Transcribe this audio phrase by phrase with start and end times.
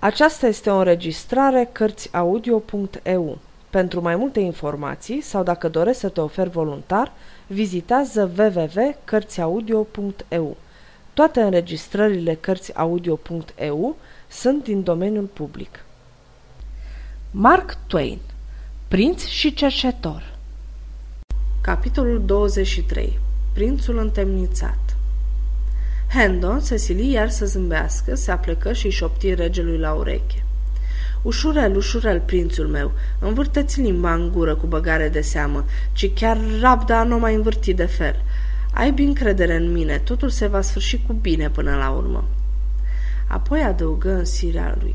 [0.00, 3.38] Aceasta este o înregistrare Cărțiaudio.eu.
[3.70, 7.12] Pentru mai multe informații sau dacă dorești să te oferi voluntar,
[7.46, 10.56] vizitează www.cărțiaudio.eu.
[11.14, 13.96] Toate înregistrările Cărțiaudio.eu
[14.28, 15.84] sunt din domeniul public.
[17.30, 18.18] Mark Twain
[18.88, 20.36] Prinț și cercetor
[21.60, 23.18] Capitolul 23
[23.52, 24.87] Prințul întemnițat
[26.08, 30.44] Hendon se sili iar să zâmbească, se aplecă și șopti regelui la ureche.
[31.22, 37.02] Ușurel, ușurel, prințul meu, învârteți limba în gură cu băgare de seamă, ci chiar rabda
[37.02, 38.22] nu mai învârti de fel.
[38.72, 42.24] Ai bine credere în mine, totul se va sfârși cu bine până la urmă.
[43.26, 44.94] Apoi adăugă în sirea lui.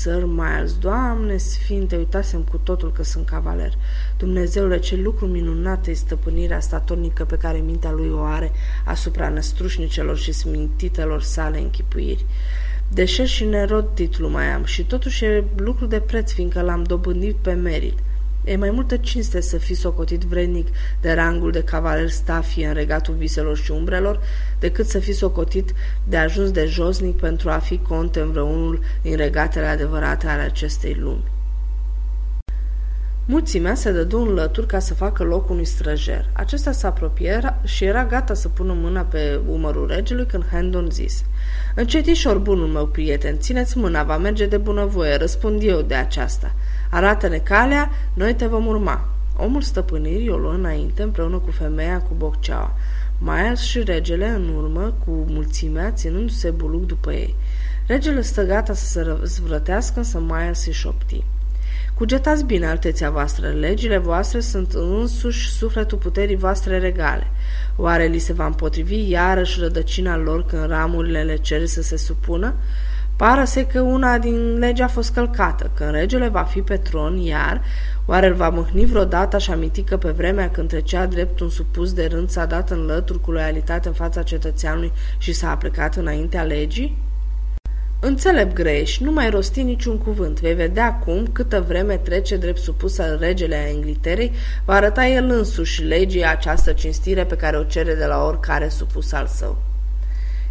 [0.00, 3.72] Sir Miles, Doamne Sfinte, uitasem cu totul că sunt cavaler.
[4.16, 8.52] Dumnezeule, ce lucru minunat e stăpânirea statornică pe care mintea lui o are
[8.84, 12.24] asupra năstrușnicelor și smintitelor sale închipuiri.
[12.88, 17.36] Deși și nerod titlu mai am și totuși e lucru de preț, fiindcă l-am dobândit
[17.36, 17.98] pe merit.
[18.50, 20.68] E mai multă cinste să fii socotit vrednic
[21.00, 24.20] de rangul de cavaler stafie în regatul viselor și umbrelor,
[24.58, 25.74] decât să fii socotit
[26.08, 30.94] de ajuns de josnic pentru a fi cont în vreunul din regatele adevărate ale acestei
[31.00, 31.24] lumi.
[33.24, 36.28] Mulțimea se dădu în lături ca să facă loc unui străjer.
[36.32, 41.24] Acesta se apropie și era gata să pună mâna pe umărul regelui când Hendon zise
[41.74, 46.54] Încetișor, bunul meu prieten, țineți mâna, va merge de bunăvoie, răspund eu de aceasta.
[46.90, 49.08] Arată-ne calea, noi te vom urma.
[49.36, 52.74] Omul stăpânirii o luă înainte împreună cu femeia cu bocceaua.
[53.18, 57.36] Miles și regele în urmă cu mulțimea, ținându-se buluc după ei.
[57.86, 61.24] Regele stă gata să se răzvrătească, însă Miles îi șopti.
[61.94, 67.26] Cugetați bine, alteția voastră, legile voastre sunt însuși sufletul puterii voastre regale.
[67.76, 72.54] Oare li se va împotrivi iarăși rădăcina lor când ramurile le cer să se supună?
[73.20, 75.70] Pară se că una din lege a fost călcată.
[75.74, 77.62] Când regele va fi pe tron, iar,
[78.06, 81.92] oare îl va mâhni vreodată și aminti că pe vremea când trecea drept un supus
[81.92, 86.42] de rând s-a dat în lături cu loialitate în fața cetățeanului și s-a plecat înaintea
[86.42, 86.98] legii?
[88.00, 90.40] Înțeleg greș, nu mai rosti niciun cuvânt.
[90.40, 94.32] Vei vedea cum, câtă vreme trece drept supus al regele a Ingliterei,
[94.64, 99.12] va arăta el însuși legii această cinstire pe care o cere de la oricare supus
[99.12, 99.69] al său.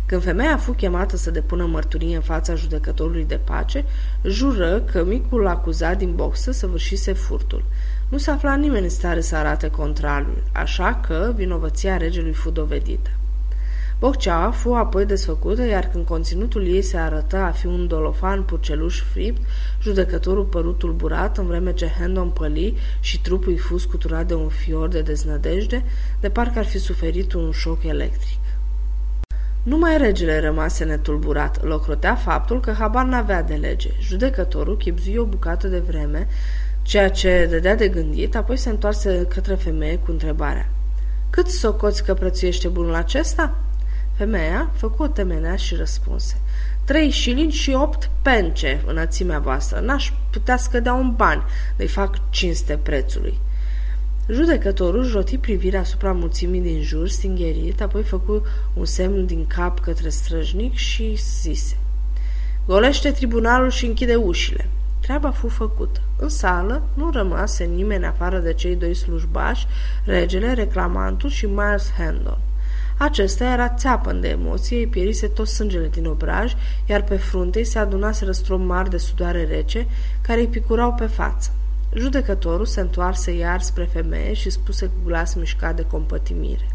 [0.09, 3.85] Când femeia a fost chemată să depună mărturie în fața judecătorului de pace,
[4.23, 7.63] jură că micul acuzat din boxă săvârșise furtul.
[8.07, 13.09] Nu se afla nimeni în stare să arate contrarul, așa că vinovăția regelui fu dovedită.
[13.99, 19.01] Boccea fu apoi desfăcută, iar când conținutul ei se arătă a fi un dolofan purceluș
[19.01, 19.41] fript,
[19.81, 24.47] judecătorul părut tulburat, în vreme ce Hendon păli și trupul îi fu scuturat de un
[24.47, 25.83] fior de deznădejde,
[26.19, 28.38] de parcă ar fi suferit un șoc electric.
[29.63, 33.89] Numai regele rămase netulburat, locrotea faptul că habar n-avea de lege.
[34.01, 36.27] Judecătorul chipzui o bucată de vreme,
[36.81, 40.69] ceea ce dădea de gândit, apoi se întoarse către femeie cu întrebarea.
[41.29, 43.55] Cât socoți că prețuiește bunul acesta?"
[44.13, 46.35] Femeia făcu o temenea și răspunse.
[46.83, 49.79] Trei șilingi și opt pence, înățimea voastră.
[49.79, 51.43] N-aș putea scădea un bani,
[51.77, 53.39] de fac cinste prețului.
[54.31, 58.41] Judecătorul joti privirea asupra mulțimii din jur, stingherit, apoi făcu
[58.73, 61.77] un semn din cap către străjnic și zise
[62.65, 64.69] Golește tribunalul și închide ușile.
[64.99, 66.01] Treaba fu făcută.
[66.17, 69.67] În sală nu rămase nimeni afară de cei doi slujbași,
[70.05, 72.37] regele, reclamantul și Miles Hendon.
[72.97, 76.53] Acesta era țeapăn de emoție, îi pierise tot sângele din obraj,
[76.85, 79.87] iar pe frunte se adunase răstrom mari de sudoare rece,
[80.21, 81.51] care îi picurau pe față.
[81.93, 86.67] Judecătorul se întoarse iar spre femeie și spuse cu glas mișcat de compătimire.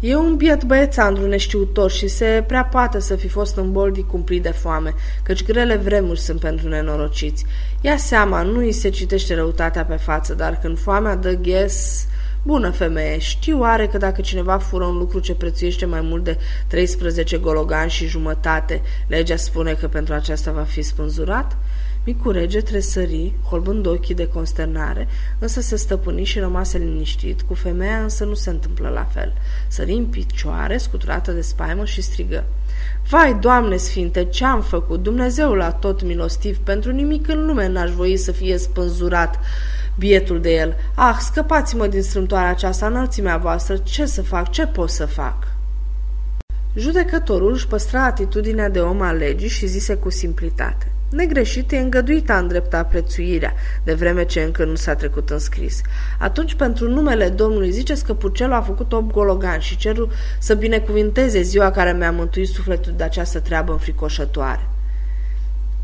[0.00, 4.42] E un biet băiețandru neștiutor și se prea poate să fi fost în boldi cumplit
[4.42, 7.44] de foame, căci grele vremuri sunt pentru nenorociți.
[7.80, 12.06] Ia seama, nu îi se citește răutatea pe față, dar când foamea dă ghes,
[12.44, 16.38] Bună femeie, știu oare că dacă cineva fură un lucru ce prețuiește mai mult de
[16.66, 21.56] 13 gologani și jumătate, legea spune că pentru aceasta va fi spânzurat?
[22.04, 25.08] Micul rege tresări, holbând ochii de consternare,
[25.38, 29.32] însă se stăpâni și rămase liniștit, cu femeia însă nu se întâmplă la fel.
[29.68, 32.44] Sări în picioare, scuturată de spaimă și strigă.
[33.08, 35.02] Vai, Doamne Sfinte, ce-am făcut?
[35.02, 39.38] Dumnezeul la tot milostiv, pentru nimic în lume n-aș voi să fie spânzurat
[39.98, 40.76] bietul de el.
[40.94, 45.46] Ah, scăpați-mă din strâmtoarea aceasta înălțimea voastră, ce să fac, ce pot să fac?
[46.74, 50.92] Judecătorul își păstra atitudinea de om al legii și zise cu simplitate.
[51.12, 53.54] Negreșit e îngăduit a îndrepta prețuirea,
[53.84, 55.80] de vreme ce încă nu s-a trecut în scris.
[56.18, 61.40] Atunci, pentru numele Domnului, ziceți că Purcelul a făcut 8 gologan și cerul să binecuvinteze
[61.40, 64.68] ziua care mi-a mântuit sufletul de această treabă înfricoșătoare.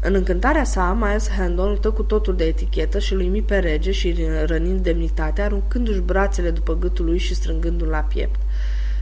[0.00, 4.16] În încântarea sa, Miles Handon uită cu totul de etichetă și lui pe rege și
[4.44, 8.40] rănind demnitatea, aruncându-și brațele după gâtul lui și strângându-l la piept.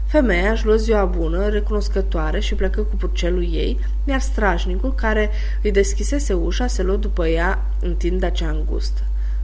[0.06, 5.30] Femeia își luă ziua bună, recunoscătoare și plecă cu purcelul ei, iar strajnicul, care
[5.62, 9.00] îi deschisese ușa, se luă după ea în tinda cea îngustă.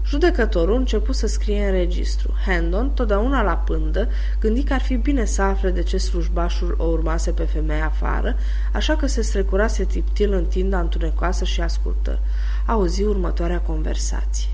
[0.07, 2.35] Judecătorul început să scrie în registru.
[2.47, 4.09] Handon, totdeauna la pândă,
[4.41, 8.37] gândi că ar fi bine să afle de ce slujbașul o urmase pe femeia afară,
[8.73, 12.19] așa că se strecurase tiptil în tinda întunecoasă și ascultă.
[12.67, 14.49] Auzi următoarea conversație.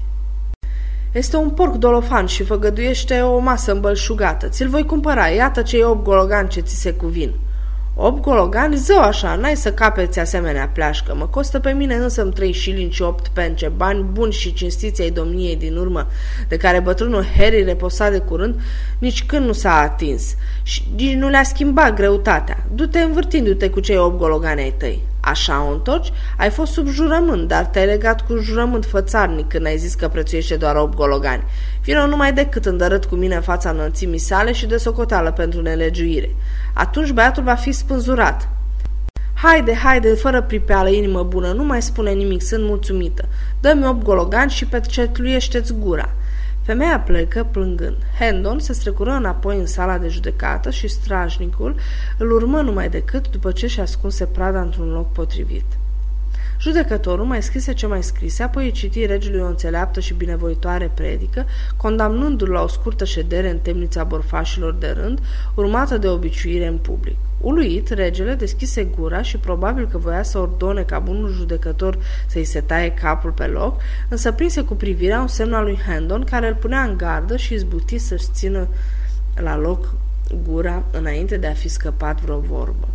[1.12, 4.48] Este un porc dolofan și făgăduiește o masă îmbălșugată.
[4.48, 7.34] Ți-l voi cumpăra, iată cei opt gologan ce ți se cuvin.
[8.00, 8.76] Opt gologani?
[8.76, 11.14] Zău așa, n-ai să capeți asemenea pleașcă.
[11.14, 15.10] Mă costă pe mine însă trei șilin și opt pence, bani buni și cinstiți ai
[15.10, 16.06] domniei din urmă,
[16.48, 18.60] de care bătrânul Harry reposa de curând,
[18.98, 22.66] nici când nu s-a atins și nici nu le-a schimbat greutatea.
[22.74, 25.07] Du-te învârtindu-te cu cei opt gologani ai tăi.
[25.20, 26.12] Așa o întorci?
[26.36, 30.56] Ai fost sub jurământ, dar te-ai legat cu jurământ fățarnic când ai zis că prețuiește
[30.56, 31.44] doar 8 gologani.
[31.82, 36.34] Vino numai decât îndărât cu mine în fața înălțimii sale și de socoteală pentru nelegiuire.
[36.72, 38.48] Atunci băiatul va fi spânzurat.
[39.34, 43.28] Haide, haide, fără pripeală, inimă bună, nu mai spune nimic, sunt mulțumită.
[43.60, 46.08] Dă-mi 8 gologani și pecetluiește-ți gura.
[46.68, 47.96] Femeia plecă plângând.
[48.18, 51.74] Hendon se strecură înapoi în sala de judecată și strajnicul
[52.18, 55.64] îl urmă numai decât după ce și ascunse prada într-un loc potrivit.
[56.60, 61.46] Judecătorul mai scrise ce mai scrise, apoi îi citi regelui o înțeleaptă și binevoitoare predică,
[61.76, 65.20] condamnându-l la o scurtă ședere în temnița borfașilor de rând,
[65.54, 67.16] urmată de obiciuire în public.
[67.40, 72.60] Uluit, regele deschise gura și probabil că voia să ordone ca bunul judecător să-i se
[72.60, 76.54] taie capul pe loc, însă prinse cu privirea un semn al lui Handon care îl
[76.54, 78.68] punea în gardă și izbuti să-și țină
[79.34, 79.94] la loc
[80.48, 82.88] gura înainte de a fi scăpat vreo vorbă.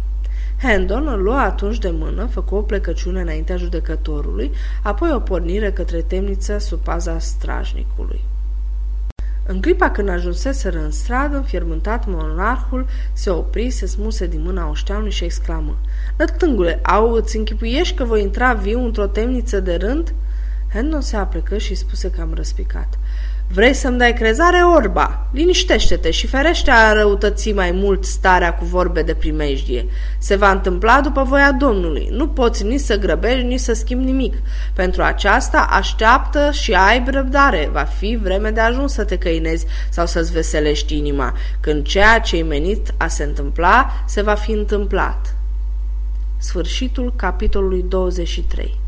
[0.63, 4.51] Handon îl luă atunci de mână, făcu o plecăciune înaintea judecătorului,
[4.83, 8.21] apoi o pornire către temniță sub paza strajnicului.
[9.45, 15.11] În clipa când ajunseseră în stradă, înfiermântat monarhul se opri, se smuse din mâna oșteanului
[15.11, 15.77] și exclamă
[16.17, 20.13] Nătângule, au, îți închipuiești că voi intra viu într-o temniță de rând?"
[20.73, 22.99] Hendon se aplecă și spuse că am răspicat.
[23.53, 25.27] Vrei să-mi dai crezare, orba?
[25.31, 29.85] Liniștește-te și ferește a răutăți mai mult starea cu vorbe de primejdie.
[30.17, 32.07] Se va întâmpla după voia Domnului.
[32.11, 34.33] Nu poți nici să grăbești, nici să schimbi nimic.
[34.73, 37.69] Pentru aceasta așteaptă și ai răbdare.
[37.71, 42.41] Va fi vreme de ajuns să te căinezi sau să-ți veselești inima, când ceea ce-i
[42.43, 45.35] menit a se întâmpla, se va fi întâmplat.
[46.37, 48.81] Sfârșitul capitolului 23